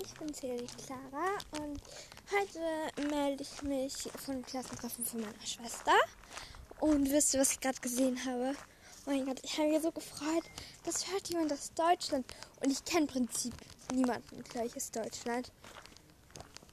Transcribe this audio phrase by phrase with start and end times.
[0.00, 1.80] ich bin Siri Clara und
[2.30, 5.92] heute melde ich mich von dem Klassentreffen von meiner Schwester.
[6.80, 8.54] Und wisst ihr, was ich gerade gesehen habe?
[9.06, 10.44] Oh mein Gott, ich habe mich so gefreut.
[10.84, 12.26] Das hört jemand aus Deutschland.
[12.62, 13.54] Und ich kenne im Prinzip
[13.92, 15.50] niemanden gleich aus Deutschland.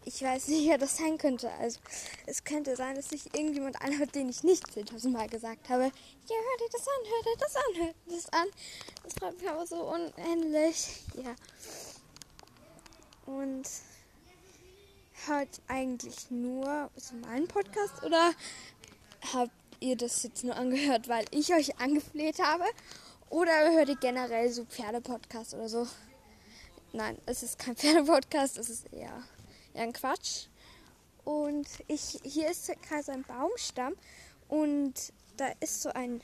[0.04, 1.52] Ich weiß nicht, wer das sein könnte.
[1.54, 1.80] Also,
[2.28, 5.86] es könnte sein, dass sich irgendjemand anhört, den ich nicht 10.000 Mal gesagt habe.
[5.86, 8.48] Ja, hört ihr das an, hört ihr das an, hört ihr das an.
[9.04, 11.02] Das freut mich aber so unendlich.
[11.16, 11.36] Ja.
[13.26, 13.68] Und
[15.28, 18.34] hört eigentlich nur so meinen Podcast oder
[19.34, 22.66] habt ihr das jetzt nur angehört, weil ich euch angefleht habe?
[23.30, 25.88] Oder hört ihr generell so Pferdepodcast oder so?
[26.94, 29.24] Nein, es ist kein Pferdepodcast, es ist eher,
[29.74, 30.48] eher ein Quatsch.
[31.24, 33.96] Und ich, hier ist gerade so ein Baumstamm
[34.48, 34.94] und
[35.38, 36.22] da ist so ein,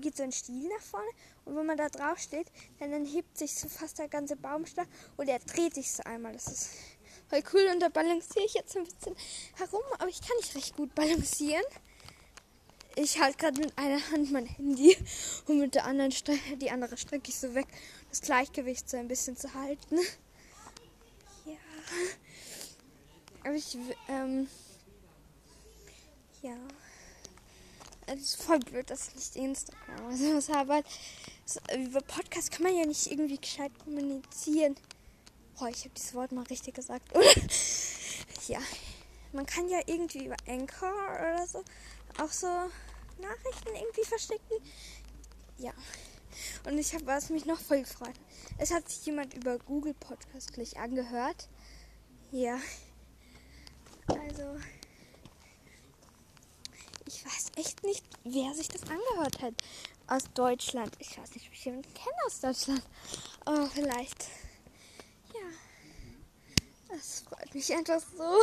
[0.00, 1.08] geht so ein Stiel nach vorne
[1.50, 2.46] und wenn man da drauf steht,
[2.78, 4.86] dann, dann hebt sich so fast der ganze Baumstamm
[5.16, 6.32] und er dreht sich so einmal.
[6.32, 6.70] Das ist
[7.28, 9.16] voll cool und da balanciere ich jetzt ein bisschen
[9.56, 11.64] herum, aber ich kann nicht recht gut balancieren.
[12.94, 14.96] Ich halte gerade mit einer Hand mein Handy
[15.46, 17.66] und mit der anderen Strecke, die andere strecke ich so weg,
[18.10, 19.98] das Gleichgewicht so ein bisschen zu halten.
[21.46, 21.56] Ja.
[23.44, 23.76] Aber ich,
[24.08, 24.48] ähm,
[26.42, 26.56] ja.
[28.12, 30.82] Es ist voll blöd, dass ich nicht Instagram oder sowas habe.
[31.76, 34.76] Über Podcast kann man ja nicht irgendwie gescheit kommunizieren.
[35.58, 37.08] Boah, ich habe dieses Wort mal richtig gesagt,
[38.48, 38.60] ja.
[39.32, 41.62] Man kann ja irgendwie über Anchor oder so
[42.18, 44.54] auch so Nachrichten irgendwie verstecken.
[45.58, 45.72] Ja.
[46.64, 48.14] Und ich habe was mich noch voll gefreut.
[48.58, 51.48] Es hat sich jemand über Google Podcast gleich angehört.
[52.32, 52.58] Ja.
[54.08, 54.56] Also
[57.06, 59.54] ich weiß echt nicht, wer sich das angehört hat
[60.10, 60.92] aus Deutschland.
[60.98, 62.82] Ich weiß nicht, ob ich jemanden kenne aus Deutschland.
[63.44, 64.26] Aber vielleicht.
[65.32, 66.94] Ja.
[66.94, 68.42] Das freut mich einfach so.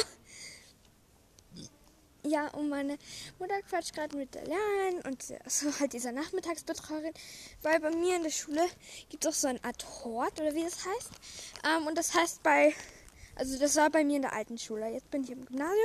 [2.23, 2.97] Ja, und meine
[3.39, 7.13] Mutter quatscht gerade mit der Lehrerin und so halt dieser Nachmittagsbetreuerin,
[7.61, 8.67] weil bei mir in der Schule
[9.07, 11.11] gibt es auch so ein Art Hort oder wie das heißt.
[11.65, 12.73] Ähm, und das heißt bei,
[13.35, 14.89] also das war bei mir in der alten Schule.
[14.89, 15.77] Jetzt bin ich im Gymnasium.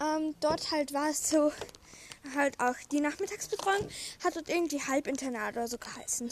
[0.00, 1.50] Ähm, dort halt war es so,
[2.34, 3.88] halt auch die Nachmittagsbetreuung
[4.24, 6.30] hat dort irgendwie Halbinternat oder so geheißen.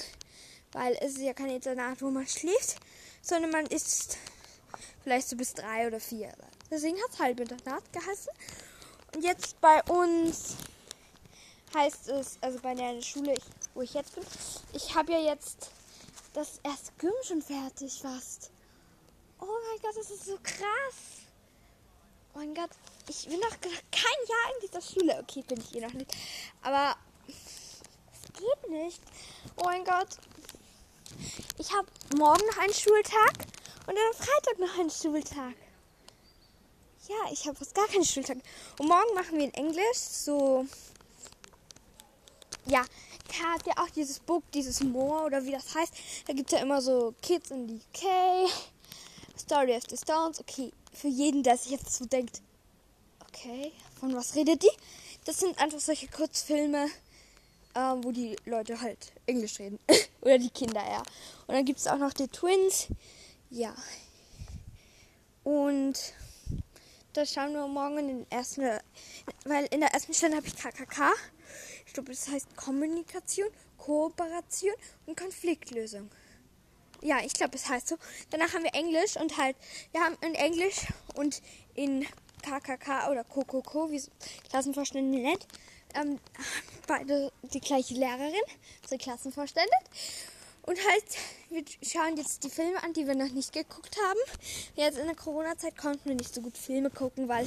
[0.72, 2.76] Weil es ist ja kein Internat, wo man schläft,
[3.22, 4.16] sondern man ist
[5.02, 6.32] vielleicht so bis drei oder vier.
[6.70, 8.32] Deswegen hat es Halbinternat geheißen.
[9.14, 10.56] Und jetzt bei uns
[11.74, 13.34] heißt es, also bei der Schule,
[13.74, 14.24] wo ich jetzt bin,
[14.72, 15.70] ich habe ja jetzt
[16.32, 18.50] das erste Gym schon fertig fast.
[19.40, 21.19] Oh mein Gott, das ist so krass.
[22.34, 22.70] Oh mein Gott,
[23.08, 25.18] ich bin noch kein Jahr in dieser Schule.
[25.20, 26.14] Okay, bin ich eh noch nicht.
[26.62, 26.96] Aber
[27.26, 29.00] es geht nicht.
[29.56, 30.08] Oh mein Gott.
[31.58, 33.32] Ich habe morgen noch einen Schultag
[33.86, 35.54] und dann am Freitag noch einen Schultag.
[37.08, 38.38] Ja, ich habe fast gar keinen Schultag.
[38.78, 40.64] Und morgen machen wir in Englisch so.
[42.66, 42.84] Ja,
[43.40, 45.92] er hat ja auch dieses Book, dieses Moor oder wie das heißt.
[46.26, 48.50] Da gibt es ja immer so Kids in the UK,
[49.36, 50.38] Story of the Stones.
[50.38, 52.42] Okay, für jeden, der sich jetzt so denkt,
[53.28, 54.70] okay, von was redet die?
[55.24, 56.88] Das sind einfach solche Kurzfilme,
[57.74, 59.78] ähm, wo die Leute halt Englisch reden.
[60.20, 61.02] oder die Kinder, ja.
[61.46, 62.88] Und dann gibt es auch noch die Twins.
[63.50, 63.74] Ja.
[65.44, 66.14] Und
[67.12, 68.62] das schauen wir morgen in den ersten,
[69.44, 71.12] weil in der ersten Stunde habe ich KKK.
[71.86, 74.74] Ich glaube, das heißt Kommunikation, Kooperation
[75.06, 76.10] und Konfliktlösung.
[77.02, 77.96] Ja, ich glaube, es heißt so.
[78.30, 79.56] Danach haben wir Englisch und halt,
[79.92, 81.40] wir haben in Englisch und
[81.74, 82.06] in
[82.42, 84.02] KKK oder KOKOKO, wie
[84.48, 85.46] Klassenvorstände nennt,
[85.94, 86.18] ähm,
[86.86, 88.34] beide die gleiche Lehrerin,
[88.88, 89.72] so Klassenvorstände.
[90.62, 91.04] Und halt,
[91.48, 94.20] wir schauen jetzt die Filme an, die wir noch nicht geguckt haben.
[94.76, 97.46] Jetzt in der Corona-Zeit konnten wir nicht so gut Filme gucken, weil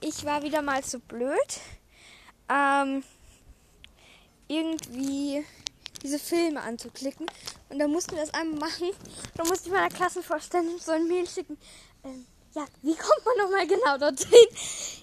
[0.00, 1.60] ich war wieder mal so blöd,
[2.48, 3.04] ähm,
[4.48, 5.44] irgendwie
[6.02, 7.26] diese Filme anzuklicken.
[7.68, 8.90] Und da mussten wir das einmal machen.
[9.36, 11.58] Da musste ich meiner Klassenvorständin so ein Mail schicken.
[12.04, 14.46] Ähm, ja, wie kommt man nochmal genau dorthin?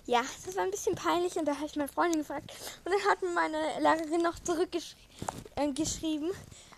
[0.05, 2.51] Ja, das war ein bisschen peinlich und da habe ich meine Freundin gefragt.
[2.83, 6.31] Und dann hat mir meine Lehrerin noch zurückgeschrieben,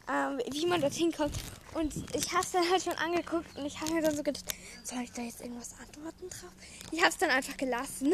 [0.08, 1.34] äh, ähm, wie man dorthin kommt.
[1.74, 4.46] Und ich habe es dann halt schon angeguckt und ich habe mir dann so gedacht,
[4.84, 6.52] soll ich da jetzt irgendwas antworten drauf?
[6.92, 8.14] Ich habe es dann einfach gelassen.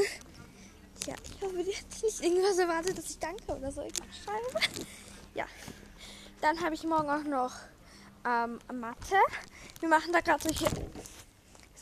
[1.06, 4.86] Ja, ich hoffe, die hat nicht irgendwas erwartet, dass ich danke oder so irgendwas schreibe.
[5.34, 5.46] Ja.
[6.42, 7.52] Dann habe ich morgen auch noch
[8.26, 9.16] ähm, Mathe.
[9.80, 10.66] Wir machen da gerade solche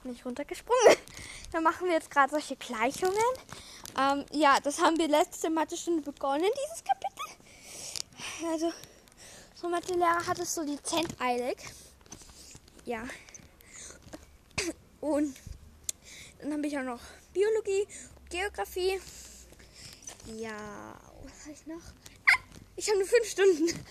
[0.06, 0.98] nicht runtergesprungen.
[1.52, 3.16] Dann machen wir jetzt gerade solche Gleichungen.
[3.98, 8.52] Ähm, ja, das haben wir letzte Mathe-Stunde begonnen, dieses Kapitel.
[8.52, 8.74] Also,
[9.56, 11.58] so Mathe-Lehrer hat es so dezent eilig.
[12.86, 13.04] Ja.
[15.00, 15.36] Und
[16.42, 17.02] dann habe ich auch noch
[17.34, 17.88] Biologie,
[18.30, 19.00] Geografie.
[20.38, 20.58] Ja,
[21.24, 21.82] was habe ich noch?
[22.76, 23.86] Ich habe nur fünf Stunden.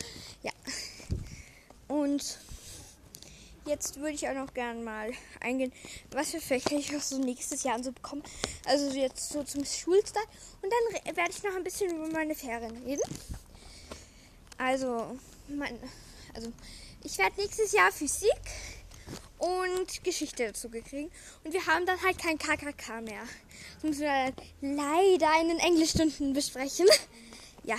[1.92, 2.38] Und
[3.66, 5.70] jetzt würde ich auch noch gerne mal eingehen,
[6.10, 8.22] was Fächer ich auch so nächstes Jahr so bekomme.
[8.64, 10.26] Also jetzt so zum Schulstart.
[10.62, 13.02] Und dann werde ich noch ein bisschen über meine Ferien reden.
[14.56, 15.18] Also,
[15.48, 15.78] mein,
[16.32, 16.50] also
[17.04, 18.40] ich werde nächstes Jahr Physik
[19.36, 21.12] und Geschichte dazu gekriegt.
[21.44, 23.24] Und wir haben dann halt kein KKK mehr.
[23.74, 26.86] Das müssen wir leider in den Englischstunden besprechen.
[27.64, 27.76] ja.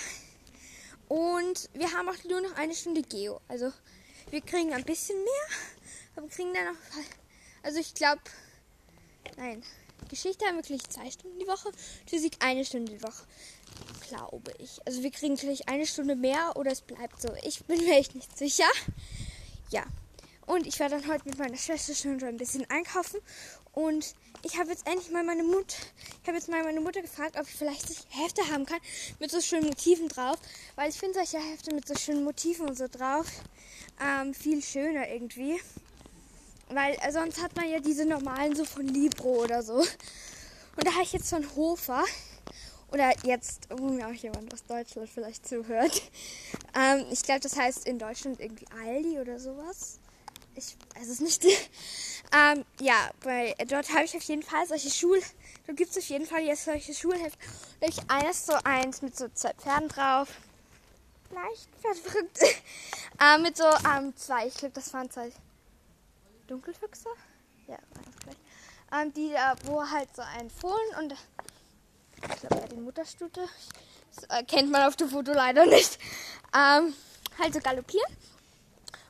[1.07, 3.41] Und wir haben auch nur noch eine Stunde Geo.
[3.47, 3.73] Also
[4.33, 5.57] wir kriegen ein bisschen mehr.
[6.15, 6.79] Aber wir kriegen dann noch.
[7.61, 8.21] Also ich glaube.
[9.37, 9.63] Nein.
[10.09, 11.71] Geschichte haben wir wirklich zwei Stunden die Woche.
[12.07, 13.23] Physik eine Stunde die Woche.
[14.09, 14.85] Glaube ich.
[14.85, 17.29] Also wir kriegen vielleicht eine Stunde mehr oder es bleibt so.
[17.43, 18.69] Ich bin mir echt nicht sicher.
[19.69, 19.85] Ja.
[20.45, 23.21] Und ich werde dann heute mit meiner Schwester schon ein bisschen einkaufen.
[23.71, 24.13] Und
[24.43, 25.77] ich habe jetzt endlich mal meine Mutter,
[26.21, 28.79] ich habe jetzt mal meine Mutter gefragt, ob ich vielleicht solche Hefte haben kann
[29.19, 30.37] mit so schönen Motiven drauf.
[30.75, 33.27] Weil ich finde solche Hefte mit so schönen Motiven und so drauf
[34.01, 35.59] ähm, viel schöner irgendwie.
[36.69, 39.75] Weil äh, sonst hat man ja diese normalen so von Libro oder so.
[39.75, 42.03] Und da habe ich jetzt von Hofer.
[42.91, 46.01] Oder jetzt, wo mir auch jemand aus Deutschland vielleicht zuhört.
[46.75, 49.99] Ähm, ich glaube, das heißt in Deutschland irgendwie Aldi oder sowas
[50.55, 51.43] ich weiß es nicht.
[52.35, 55.21] ähm, ja, bei, dort habe ich auf jeden Fall solche Schul...
[55.65, 57.37] Da gibt es auf jeden Fall jetzt solche Schulhefte.
[57.79, 60.27] Da habe ich eines so eins mit so zwei Pferden drauf.
[61.33, 62.39] Leicht verrückt.
[63.19, 65.31] ähm, mit so ähm, zwei, ich glaube, das waren zwei
[66.47, 67.09] Dunkelfüchse.
[67.67, 67.77] Ja.
[68.93, 73.47] Ähm, die, äh, wo halt so ein Fohlen und ich glaube, ja, die Mutterstute.
[74.15, 75.97] Das äh, kennt man auf dem Foto leider nicht.
[76.55, 76.93] Ähm,
[77.39, 78.11] halt so galoppieren.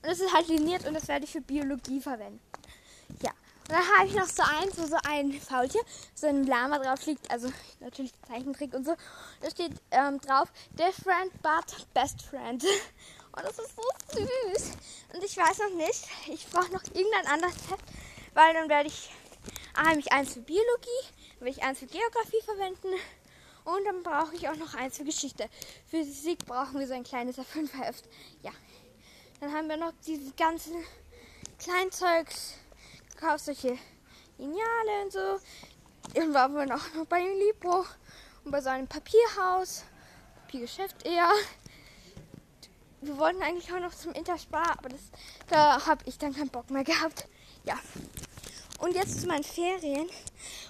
[0.02, 2.40] Und das ist halt liniert und das werde ich für Biologie verwenden.
[3.68, 5.81] Und dann habe ich noch so eins, wo so ein Faultier,
[6.15, 7.50] so ein Lama drauf liegt, also
[7.80, 8.94] natürlich Zeichentrick und so.
[9.42, 12.63] Da steht ähm, drauf, different but best friend.
[13.36, 14.71] Und das ist so süß.
[15.13, 17.83] Und ich weiß noch nicht, ich brauche noch irgendein anderes Heft,
[18.36, 19.10] weil dann werde ich
[19.88, 21.01] nämlich eins für Biologie,
[21.39, 22.89] dann werde ich eins für Geografie verwenden
[23.66, 25.50] und dann brauche ich auch noch eins für Geschichte.
[25.88, 28.06] Für Physik brauchen wir so ein kleines A5-Heft.
[28.42, 28.51] Ja.
[29.39, 30.69] Dann haben wir noch dieses ganze
[31.59, 32.54] Kleinzeugs
[33.15, 33.77] gekauft, solche
[34.38, 35.39] Lineale und so.
[36.13, 37.86] Dann waren wir noch, noch bei dem Libro
[38.44, 39.83] und bei seinem Papierhaus,
[40.36, 41.30] Papiergeschäft eher.
[43.01, 45.01] Wir wollten eigentlich auch noch zum Interspar, aber das,
[45.50, 47.27] da habe ich dann keinen Bock mehr gehabt.
[47.65, 47.75] Ja.
[48.80, 50.09] Und jetzt zu meinen Ferien.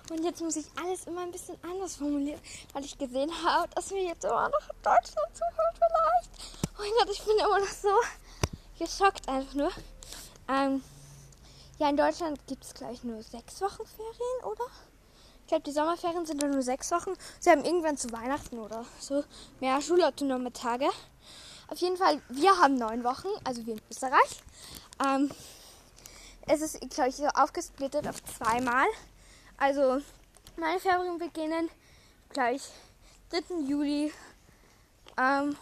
[0.10, 2.40] Und jetzt muss ich alles immer ein bisschen anders formulieren,
[2.74, 6.54] weil ich gesehen habe, dass mir jetzt immer noch Deutschland zuhört vielleicht.
[6.78, 7.90] Oh Gott, ich bin immer noch so
[8.78, 9.72] geschockt einfach nur.
[10.48, 10.84] Ähm,
[11.84, 14.64] ja, in Deutschland gibt es gleich nur sechs Wochen Ferien, oder?
[15.42, 17.12] Ich glaube, die Sommerferien sind dann nur sechs Wochen.
[17.42, 19.26] Sie haben irgendwann zu Weihnachten oder so
[19.60, 20.90] mehr schulautonome Tage.
[21.68, 24.42] Auf jeden Fall, wir haben neun Wochen, also wir in Österreich.
[25.06, 25.30] Ähm,
[26.48, 28.86] es ist, glaube ich, so aufgesplittet auf zweimal.
[29.58, 30.02] Also,
[30.56, 31.70] meine Ferien beginnen
[32.30, 32.62] gleich
[33.32, 33.60] 3.
[33.68, 34.14] Juli
[35.18, 35.58] ähm,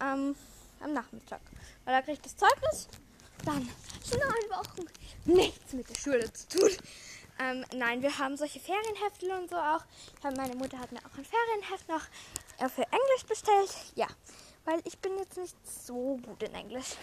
[0.00, 0.36] ähm,
[0.80, 1.40] am Nachmittag.
[1.84, 2.86] Weil da kriege ich das Zeugnis.
[3.44, 3.68] Dann
[4.08, 4.86] schon neun Wochen
[5.26, 6.70] nichts mit der Schule zu tun.
[7.38, 9.82] Ähm, nein, wir haben solche Ferienhefte und so auch.
[10.22, 12.02] Hab, meine Mutter hat mir auch ein Ferienheft noch
[12.58, 13.74] äh, für Englisch bestellt.
[13.96, 14.06] Ja,
[14.64, 16.96] weil ich bin jetzt nicht so gut in Englisch.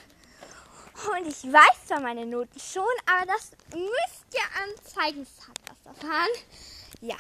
[1.10, 6.30] Und ich weiß zwar meine Noten schon, aber das müsst ihr am Zeugnisatlas erfahren.
[7.02, 7.18] Ja.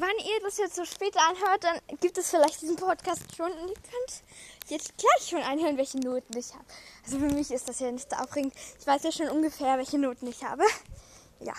[0.00, 3.68] Wann ihr das jetzt so später anhört, dann gibt es vielleicht diesen Podcast schon und
[3.68, 4.22] ihr könnt
[4.68, 6.64] jetzt gleich schon anhören, welche Noten ich habe.
[7.04, 8.54] Also für mich ist das ja nicht so aufregend.
[8.78, 10.62] Ich weiß ja schon ungefähr, welche Noten ich habe.
[11.40, 11.54] Ja.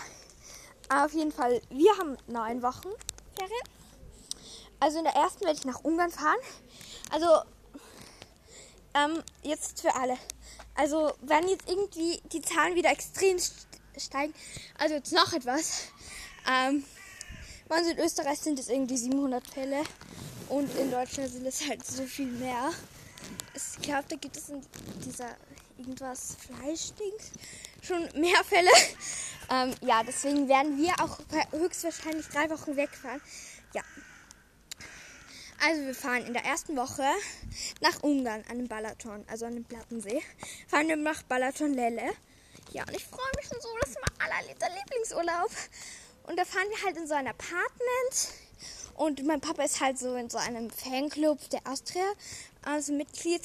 [0.88, 2.88] Aber auf jeden Fall, wir haben neun Wochen
[3.36, 3.62] Ferien.
[4.80, 6.38] Also in der ersten werde ich nach Ungarn fahren.
[7.12, 7.26] Also
[8.94, 10.16] ähm, jetzt für alle.
[10.74, 13.38] Also wenn jetzt irgendwie die Zahlen wieder extrem
[13.98, 14.32] steigen,
[14.78, 15.88] also jetzt noch etwas.
[16.50, 16.86] Ähm,
[17.78, 19.82] in Südösterreich sind es irgendwie 700 Fälle
[20.48, 22.70] und in Deutschland sind es halt so viel mehr
[23.54, 24.62] ich glaube, da gibt es in
[25.04, 25.36] dieser
[25.78, 27.32] irgendwas Fleischdings
[27.82, 28.70] schon mehr Fälle.
[29.52, 31.18] Ähm, ja, deswegen werden wir auch
[31.50, 33.20] höchstwahrscheinlich drei Wochen wegfahren.
[33.74, 33.82] Ja.
[35.66, 37.02] Also wir fahren in der ersten Woche
[37.80, 40.22] nach Ungarn an den Balaton, also an den Plattensee.
[40.68, 42.12] Fahren wir nach Balaton Lelle.
[42.70, 45.50] Ja, und ich freue mich schon so, das ist mein allerliebster Lieblingsurlaub.
[46.30, 48.28] Und da fahren wir halt in so ein Apartment.
[48.94, 52.04] Und mein Papa ist halt so in so einem Fanclub der Austria
[52.62, 53.42] also Mitglied.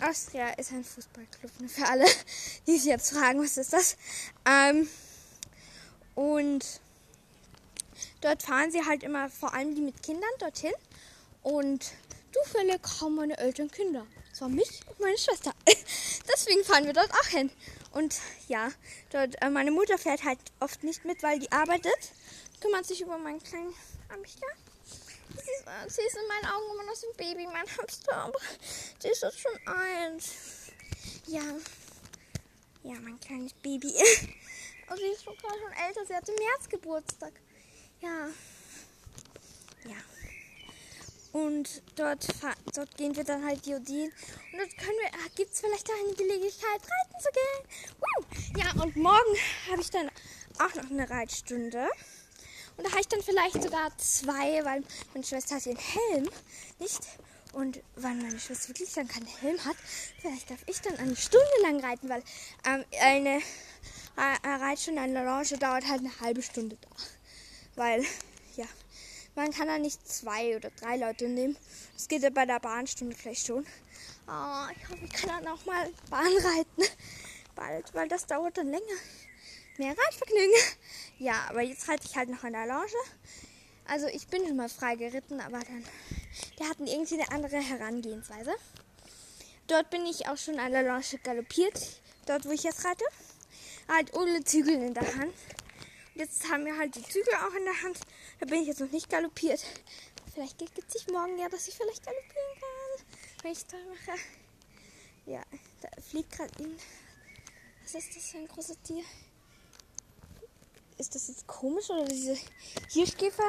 [0.00, 2.04] Austria ist ein Fußballclub, ne, für alle,
[2.68, 3.96] die sich jetzt fragen, was ist das?
[4.46, 4.88] Ähm,
[6.14, 6.80] Und
[8.20, 10.74] dort fahren sie halt immer, vor allem die mit Kindern, dorthin.
[11.42, 11.90] Und
[12.30, 14.06] zufällig haben meine Eltern Kinder.
[14.30, 15.52] Das war mich und meine Schwester.
[16.32, 17.50] Deswegen fahren wir dort auch hin.
[17.92, 18.18] Und
[18.48, 18.70] ja,
[19.10, 22.12] dort, äh, meine Mutter fährt halt oft nicht mit, weil die arbeitet.
[22.60, 23.74] Kümmert sich über meinen kleinen
[24.08, 24.46] Amster.
[25.34, 28.14] Sie ist, äh, sie ist in meinen Augen immer noch so ein Baby, mein Hamster.
[28.14, 28.38] Aber
[28.98, 30.32] sie ist jetzt schon eins.
[31.26, 31.42] Ja.
[32.82, 33.94] Ja, mein kleines Baby.
[34.86, 36.06] Aber sie ist sogar schon älter.
[36.06, 37.32] Sie hat im März Geburtstag.
[38.00, 38.28] Ja.
[39.84, 40.11] Ja.
[41.32, 42.26] Und dort,
[42.74, 44.12] dort gehen wir dann halt Jodin.
[44.52, 47.96] Und dort können wir, ah, gibt es vielleicht auch eine Gelegenheit, reiten zu gehen.
[48.00, 48.60] Woo!
[48.60, 49.36] Ja, und morgen
[49.70, 50.10] habe ich dann
[50.58, 51.88] auch noch eine Reitstunde.
[52.76, 54.82] Und da habe ich dann vielleicht sogar zwei, weil
[55.14, 56.28] meine Schwester hat ihren Helm
[56.78, 57.00] nicht.
[57.52, 59.76] Und weil meine Schwester wirklich dann keinen Helm hat,
[60.20, 62.22] vielleicht darf ich dann eine Stunde lang reiten, weil
[62.64, 63.40] ähm, eine
[64.16, 66.88] Reitstunde an der Lounge dauert halt eine halbe Stunde da.
[67.74, 68.04] Weil,
[68.56, 68.66] ja,
[69.34, 71.56] man kann da nicht zwei oder drei Leute nehmen.
[71.94, 73.66] Das geht ja bei der Bahnstunde vielleicht schon.
[74.28, 76.84] Oh, ich hoffe, ich kann dann auch mal Bahn reiten.
[77.54, 78.98] Bald, weil das dauert dann länger.
[79.78, 80.54] Mehr Reitvergnügen.
[81.18, 82.92] Ja, aber jetzt reite ich halt noch an der Lounge.
[83.86, 85.84] Also ich bin schon mal frei geritten, aber dann,
[86.58, 88.54] die hatten irgendwie eine andere Herangehensweise.
[89.66, 92.00] Dort bin ich auch schon an der Lounge galoppiert.
[92.26, 93.04] Dort, wo ich jetzt reite.
[93.88, 95.34] Halt ohne Zügel in der Hand.
[96.14, 97.98] Jetzt haben wir halt die Zügel auch in der Hand.
[98.42, 99.64] Da bin ich jetzt noch nicht galoppiert.
[100.34, 103.06] Vielleicht gibt es sich morgen ja, dass ich vielleicht galoppieren kann.
[103.40, 104.18] Wenn ich da mache.
[105.26, 105.42] Ja,
[105.80, 106.76] da fliegt gerade ein.
[107.84, 109.04] Was ist das für ein großes Tier?
[110.98, 112.36] Ist das jetzt komisch oder diese
[112.90, 113.48] Hirschkäfer?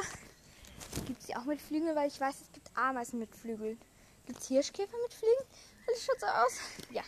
[1.08, 1.96] Gibt es die auch mit Flügeln?
[1.96, 3.82] Weil ich weiß, es gibt Ameisen mit Flügeln.
[4.28, 5.48] Gibt es Hirschkäfer mit Flügeln?
[5.88, 6.60] Das schaut so aus.
[6.92, 7.02] Ja.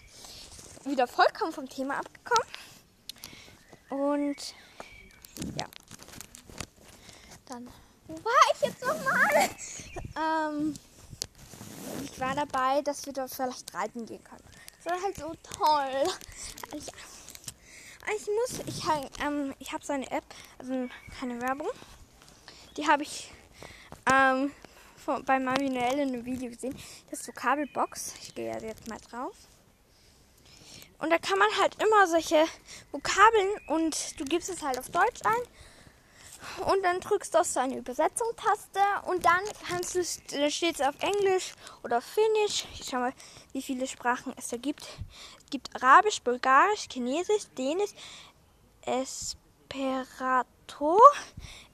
[0.85, 2.49] Wieder vollkommen vom Thema abgekommen.
[3.91, 4.55] Und
[5.59, 5.67] ja.
[7.55, 7.69] Dann,
[8.07, 9.49] wo war ich jetzt nochmal?
[10.51, 10.73] ähm,
[12.03, 14.43] ich war dabei, dass wir dort vielleicht reiten gehen können.
[14.83, 16.13] Das war halt so toll.
[16.73, 16.93] Ja.
[18.13, 18.83] Ich muss, ich,
[19.23, 20.25] ähm, ich habe so eine App,
[20.57, 21.69] also keine Werbung.
[22.75, 23.31] Die habe ich
[24.11, 24.51] ähm,
[24.97, 26.77] von, bei Mami Noelle in einem Video gesehen.
[27.09, 28.15] Das ist Vokabelbox.
[28.21, 29.35] Ich gehe jetzt mal drauf.
[30.99, 32.43] Und da kann man halt immer solche
[32.91, 35.41] Vokabeln und du gibst es halt auf Deutsch ein.
[36.65, 40.03] Und dann drückst du auf so eine Übersetzung-Taste und dann kannst du,
[40.37, 42.65] da steht es auf Englisch oder Finnisch.
[42.73, 43.13] Ich schau mal,
[43.53, 44.83] wie viele Sprachen es da gibt.
[44.83, 47.91] Es gibt Arabisch, Bulgarisch, Chinesisch, Dänisch,
[48.81, 50.45] Esperanto,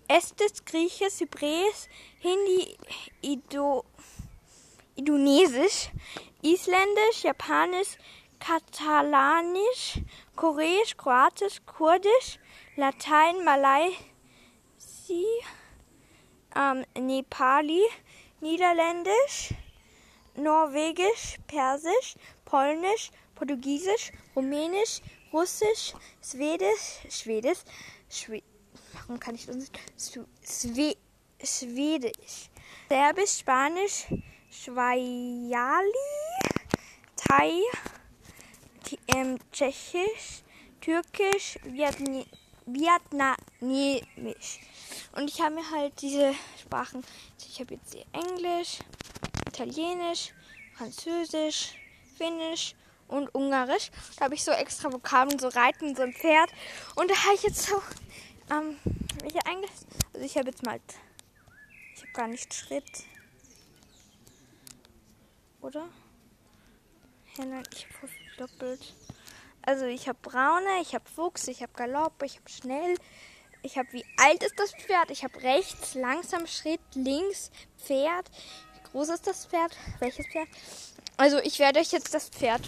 [0.08, 1.88] Estes, Griechisch, Hebräisch,
[2.20, 2.78] Hindi,
[3.22, 3.86] Ido,
[4.96, 5.90] Indonesisch,
[6.42, 7.98] Isländisch, Japanisch,
[8.40, 10.00] Katalanisch,
[10.36, 12.40] Koreisch, Kroatisch, Kurdisch,
[12.76, 13.46] Latein,
[15.12, 15.26] Malai,
[16.56, 17.84] ähm, Nepali,
[18.40, 19.54] Niederländisch,
[20.36, 22.16] Norwegisch, Persisch,
[22.46, 25.02] Polnisch, Portugiesisch, Rumänisch,
[25.34, 27.60] Russisch, Schwedisch, Schwedisch,
[28.10, 28.46] Schwedisch,
[28.94, 29.70] warum kann ich das
[31.44, 32.50] Schwedisch,
[32.90, 34.08] Serbisch, Spanisch,
[34.50, 35.92] Schweiali,
[37.16, 37.62] Thai,
[39.16, 40.44] ähm, Tschechisch,
[40.82, 42.26] Türkisch, Vietni
[42.66, 44.60] Vietnamesisch.
[45.14, 47.04] Und ich habe mir halt diese Sprachen,
[47.38, 48.80] ich habe jetzt Englisch,
[49.48, 50.34] Italienisch,
[50.76, 51.76] Französisch,
[52.18, 52.76] Finnisch
[53.08, 53.92] und Ungarisch.
[54.18, 56.50] Da habe ich so extra Vokabeln, so Reiten, so ein Pferd.
[56.96, 57.82] Und da habe ich jetzt so,
[58.50, 58.78] ähm,
[59.22, 59.72] welche eigentlich,
[60.14, 60.80] also ich habe jetzt mal,
[61.96, 63.06] ich habe gar nicht Schritt.
[65.62, 65.88] Oder?
[67.38, 68.94] Ja, nein, ich habe doppelt.
[69.62, 72.98] Also ich habe braune, ich habe Fuchs, ich habe Galopp, ich habe schnell.
[73.64, 75.12] Ich habe wie alt ist das Pferd?
[75.12, 78.30] Ich habe rechts, langsam Schritt, links, Pferd.
[78.74, 79.76] Wie groß ist das Pferd?
[80.00, 80.48] Welches Pferd?
[81.18, 82.62] Also ich werde euch jetzt das Pferd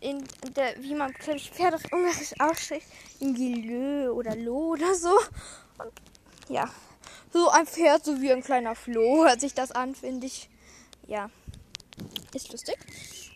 [0.00, 0.24] in
[0.56, 2.86] der, wie man, glaube ich, Pferd auf Ungarisch ausspricht,
[3.20, 5.16] in Gilö oder Lo oder so.
[5.78, 5.92] Und
[6.48, 6.68] ja,
[7.32, 10.50] so ein Pferd, so wie ein kleiner Floh, hört sich das an, finde ich.
[11.06, 11.30] Ja,
[12.34, 12.76] ist lustig.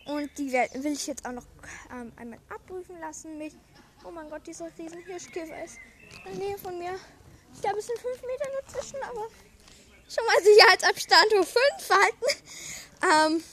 [0.05, 1.45] Und die will ich jetzt auch noch
[1.91, 3.37] ähm, einmal abprüfen lassen.
[3.37, 3.53] Mit,
[4.07, 5.79] oh mein Gott, dieser riesen Hirschkäfer ist
[6.25, 6.95] in der Nähe von mir.
[7.53, 9.27] Ich glaube, es sind fünf Meter dazwischen, aber
[10.07, 13.35] schon mal Sicherheitsabstand hoch fünf halten.
[13.35, 13.43] Ähm,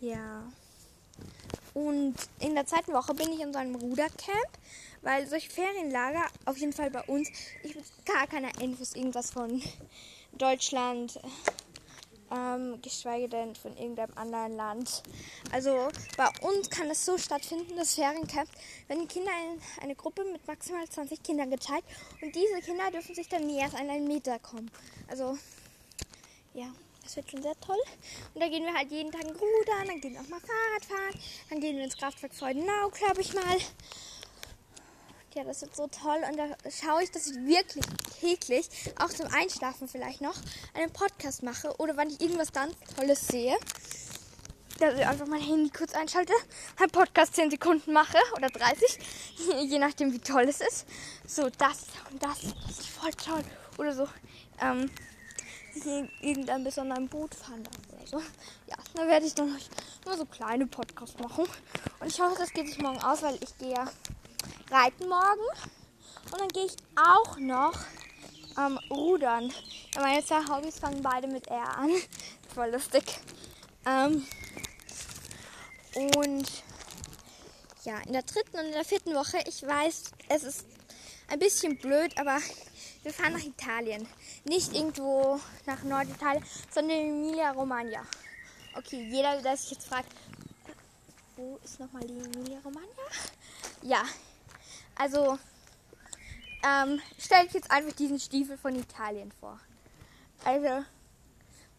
[0.00, 0.52] ja.
[1.72, 4.50] Und in der zweiten Woche bin ich in so einem Rudercamp,
[5.02, 7.28] weil solche Ferienlager, auf jeden Fall bei uns,
[7.62, 9.62] ich habe gar keine Infos, irgendwas von
[10.32, 11.18] Deutschland,
[12.34, 15.02] ähm, geschweige denn von irgendeinem anderen Land.
[15.52, 18.48] Also bei uns kann es so stattfinden, das Feriencamp,
[18.88, 21.84] wenn Kinder in eine Gruppe mit maximal 20 Kindern geteilt
[22.20, 24.70] und diese Kinder dürfen sich dann näher als an einen Meter kommen.
[25.08, 25.38] Also
[26.54, 26.66] ja,
[27.02, 27.80] das wird schon sehr toll.
[28.34, 31.20] Und da gehen wir halt jeden Tag rudern, dann gehen wir auch mal Fahrrad fahren,
[31.50, 33.58] dann gehen wir ins Kraftwerk Freudenau, glaube ich mal.
[35.34, 37.84] Ja, das wird so toll und da schaue ich, dass ich wirklich
[38.20, 38.68] täglich,
[39.00, 40.36] auch zum Einschlafen vielleicht noch,
[40.74, 43.56] einen Podcast mache oder wenn ich irgendwas ganz Tolles sehe,
[44.78, 46.32] dass ich einfach mein Handy kurz einschalte,
[46.78, 48.98] einen Podcast 10 Sekunden mache oder 30,
[49.64, 50.86] je nachdem wie toll es ist.
[51.26, 53.42] So, das und das, das ist voll toll.
[53.78, 54.08] Oder so,
[54.60, 54.88] ähm,
[55.84, 58.18] in irgendeinem besonderen Boot fahren oder so.
[58.68, 59.58] Ja, dann werde ich dann
[60.06, 61.44] nur so kleine Podcasts machen.
[61.98, 63.90] Und ich hoffe, das geht sich morgen aus, weil ich gehe ja
[64.70, 65.46] reiten morgen.
[66.30, 67.74] Und dann gehe ich auch noch
[68.58, 69.52] ähm, rudern.
[69.94, 71.90] Ja, meine zwei Hobbys fangen beide mit R an.
[72.54, 73.04] Voll lustig.
[73.86, 74.26] Ähm,
[76.16, 76.50] und
[77.84, 80.66] ja, in der dritten und in der vierten Woche, ich weiß, es ist
[81.28, 82.38] ein bisschen blöd, aber
[83.02, 84.08] wir fahren nach Italien.
[84.44, 88.02] Nicht irgendwo nach Norditalien, sondern in Emilia-Romagna.
[88.76, 90.08] Okay, jeder, der sich jetzt fragt,
[91.36, 93.02] wo ist nochmal die Emilia-Romagna?
[93.82, 94.04] Ja,
[94.96, 95.38] also,
[96.62, 99.58] ähm, stell dich jetzt einfach diesen Stiefel von Italien vor.
[100.44, 100.84] Also,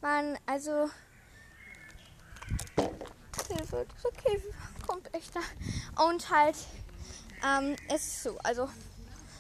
[0.02, 0.90] man, also,
[3.48, 3.86] Hilfe,
[4.24, 4.54] Käfig
[4.86, 5.42] kommt echt da.
[6.06, 6.56] Und halt,
[7.46, 8.70] ähm, es ist so, also,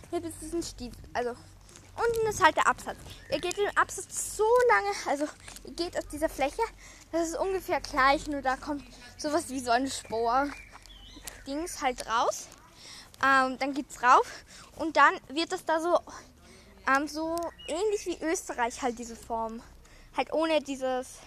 [0.09, 2.97] hier ist diesen Stiefel, also, unten ist halt der Absatz.
[3.31, 5.27] Ihr geht den Absatz so lange, also,
[5.65, 6.61] ihr geht auf dieser Fläche,
[7.11, 8.83] das ist ungefähr gleich, nur da kommt
[9.17, 12.47] sowas wie so eine Spor-Dings halt raus.
[13.25, 15.99] Ähm, dann geht's rauf und dann wird das da so,
[16.87, 17.35] ähm, so
[17.67, 19.63] ähnlich wie Österreich halt diese Form.
[20.15, 21.19] Halt ohne dieses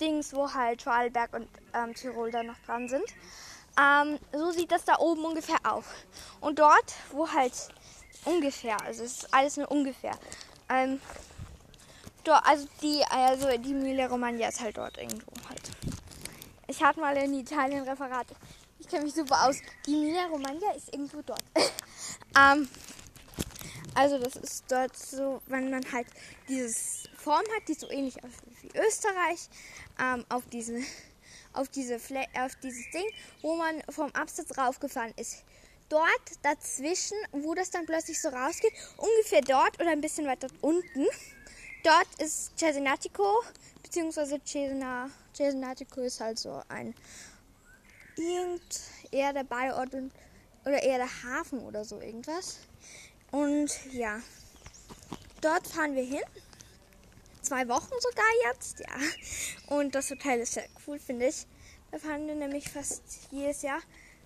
[0.00, 3.04] Dings, wo halt Vorarlberg und ähm, Tirol da noch dran sind.
[3.80, 5.84] Ähm, so sieht das da oben ungefähr auf.
[6.40, 7.52] Und dort, wo halt
[8.24, 10.12] ungefähr, also es ist alles nur ungefähr.
[10.68, 11.00] Ähm,
[12.24, 15.62] dort, also die, also die Emilia Romagna ist halt dort irgendwo halt.
[16.66, 18.26] Ich hatte mal in Italien Referat
[18.90, 19.56] kenne mich super aus.
[19.86, 21.42] Die Emilia Romagna ist irgendwo dort.
[22.38, 22.68] ähm,
[23.94, 26.06] also das ist dort so, wenn man halt
[26.48, 29.48] dieses Form hat, die so ähnlich aussieht wie Österreich,
[29.98, 30.80] ähm, auf diese,
[31.52, 33.06] auf diese Fle auf dieses Ding,
[33.42, 35.44] wo man vom Absatz raufgefahren ist.
[35.88, 36.04] Dort
[36.42, 41.06] dazwischen, wo das dann plötzlich so rausgeht, ungefähr dort oder ein bisschen weiter unten,
[41.82, 43.42] dort ist Cesenatico,
[43.82, 46.94] beziehungsweise Cesena, Cesenatico ist halt so ein
[48.20, 48.80] irgend
[49.10, 49.94] eher der Beiort
[50.64, 52.58] oder eher der Hafen oder so irgendwas.
[53.30, 54.20] Und ja,
[55.40, 56.22] dort fahren wir hin.
[57.42, 59.76] Zwei Wochen sogar jetzt, ja.
[59.76, 61.46] Und das Hotel ist sehr cool, finde ich.
[61.90, 63.80] Da fahren wir nämlich fast jedes Jahr.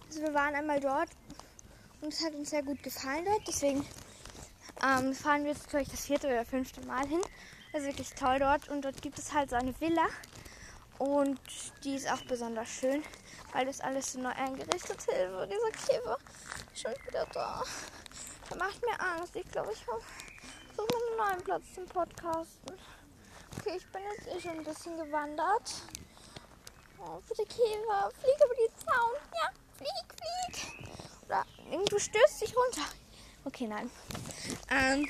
[0.06, 1.08] Also wir waren einmal dort
[2.00, 3.46] und es hat uns sehr gut gefallen dort.
[3.46, 3.86] Deswegen
[4.82, 7.20] ähm, fahren wir jetzt, ich, das vierte oder fünfte Mal hin.
[7.72, 8.68] Also wirklich toll dort.
[8.68, 10.06] Und dort gibt es halt so eine Villa.
[10.98, 11.40] Und
[11.82, 13.02] die ist auch besonders schön,
[13.52, 15.10] weil das alles so neu eingerichtet ist.
[15.10, 16.18] Hilfe, dieser Käfer
[16.72, 17.62] ist schon wieder da.
[18.50, 19.34] Der macht mir Angst.
[19.36, 20.00] Ich glaube, ich suche
[20.76, 22.78] mir einen neuen Platz zum Podcasten.
[23.58, 25.72] Okay, ich bin jetzt eh schon ein bisschen gewandert.
[26.98, 29.14] Oh, bitte Käfer, flieg über die Zaun.
[29.34, 30.88] Ja, flieg, flieg.
[31.26, 32.88] Oder irgendwo stößt dich runter.
[33.44, 33.90] Okay, nein.
[34.70, 35.06] Ähm,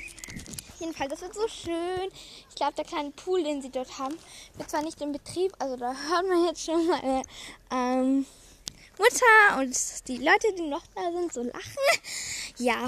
[0.85, 2.11] Jedenfalls, das wird so schön.
[2.47, 4.15] Ich glaube, der kleine Pool, den sie dort haben,
[4.53, 7.23] wird zwar nicht in Betrieb, also da hört man jetzt schon meine
[7.71, 8.25] ähm,
[8.99, 12.03] Mutter und die Leute, die noch da sind, so lachen.
[12.59, 12.87] Ja,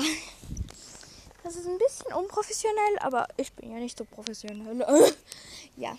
[1.43, 4.85] das ist ein bisschen unprofessionell, aber ich bin ja nicht so professionell.
[5.75, 5.97] ja.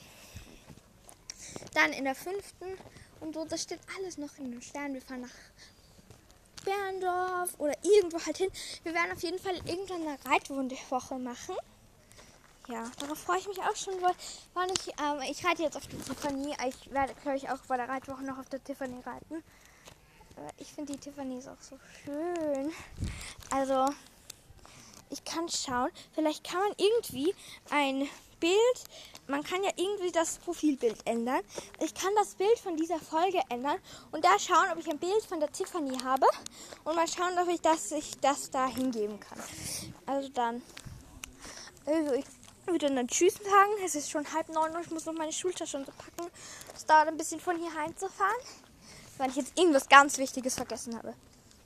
[1.75, 2.79] Dann in der fünften
[3.19, 4.95] und so, das steht alles noch in den Sternen.
[4.95, 8.51] Wir fahren nach Berndorf oder irgendwo halt hin.
[8.85, 11.57] Wir werden auf jeden Fall irgendwann eine Reitwundewoche machen
[12.69, 13.95] ja, darauf freue ich mich auch schon.
[14.03, 16.55] Weil ich, ähm, ich reite jetzt auf die Tiffany.
[16.69, 19.37] Ich werde, glaube ich, auch bei der Reitwoche noch auf der Tiffany reiten.
[19.37, 22.73] Äh, ich finde die Tiffany ist auch so schön.
[23.51, 23.87] Also,
[25.11, 25.91] ich kann schauen.
[26.15, 27.35] Vielleicht kann man irgendwie
[27.71, 28.09] ein
[28.41, 28.85] Bild,
[29.27, 31.41] man kann ja irgendwie das Profilbild ändern.
[31.81, 33.79] Ich kann das Bild von dieser Folge ändern
[34.13, 36.27] und da schauen, ob ich ein Bild von der Tiffany habe
[36.85, 39.43] und mal schauen, ob ich das, ich das da hingeben kann.
[40.07, 40.63] Also dann,
[41.85, 42.25] also ich
[42.73, 43.73] wieder dann Tschüss sagen.
[43.85, 46.31] Es ist schon halb neun und ich muss noch meine Schultasche packen.
[46.75, 48.37] Es dauert ein bisschen von hier heimzufahren.
[49.19, 51.15] Wenn ich jetzt irgendwas ganz Wichtiges vergessen habe,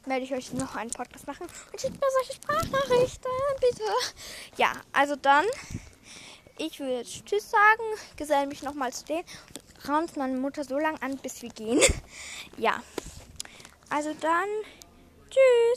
[0.07, 3.85] werde ich euch noch einen Podcast machen und schickt mir solche Sprachnachrichten, bitte.
[4.57, 5.45] Ja, also dann
[6.59, 7.83] ich würde jetzt Tschüss sagen,
[8.17, 11.81] geselle mich nochmal zu denen und raunst meine Mutter so lange an, bis wir gehen.
[12.57, 12.83] ja.
[13.89, 14.49] Also dann